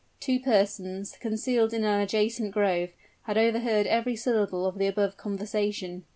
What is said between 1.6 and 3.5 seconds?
in an adjacent grove, had